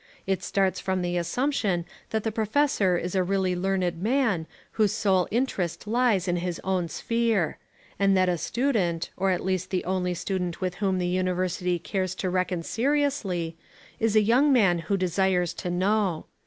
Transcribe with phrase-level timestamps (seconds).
[0.25, 5.27] It starts from the assumption that the professor is a really learned man whose sole
[5.29, 7.59] interest lies in his own sphere:
[7.99, 12.15] and that a student, or at least the only student with whom the university cares
[12.15, 13.55] to reckon seriously,
[13.99, 16.25] is a young man who desires to know.